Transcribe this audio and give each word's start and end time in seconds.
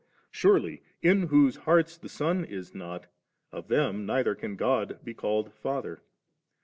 Surely 0.31 0.81
in 1.03 1.27
whose 1.27 1.57
hearts 1.57 1.99
tlie 1.99 2.09
Son 2.09 2.43
is 2.43 2.73
not, 2.73 3.05
of 3.51 3.67
them 3.67 4.03
neither 4.03 4.33
can 4.33 4.55
God 4.55 4.97
be 5.03 5.13
called 5.13 5.53
Father. 5.53 6.01